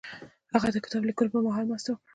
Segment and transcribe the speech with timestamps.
[0.53, 2.03] هغه د کتاب لیکلو پر مهال مرسته وکړه.